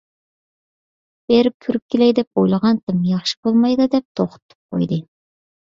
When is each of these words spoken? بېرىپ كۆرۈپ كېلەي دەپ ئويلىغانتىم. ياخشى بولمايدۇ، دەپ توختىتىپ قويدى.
بېرىپ 1.31 1.57
كۆرۈپ 1.67 1.83
كېلەي 1.95 2.15
دەپ 2.21 2.41
ئويلىغانتىم. 2.43 3.05
ياخشى 3.13 3.39
بولمايدۇ، 3.49 3.89
دەپ 3.97 4.09
توختىتىپ 4.23 4.59
قويدى. 4.73 5.01